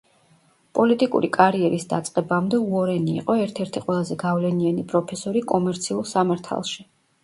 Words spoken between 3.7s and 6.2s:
ყველაზე გავლენიანი პროფესორი კომერციულ